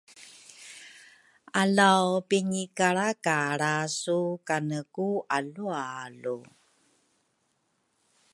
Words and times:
Alaw 1.61 2.07
pingikalrakalra 2.29 3.73
su 3.99 4.19
kane 4.47 4.79
ku 4.93 5.07
alualu? 5.35 6.37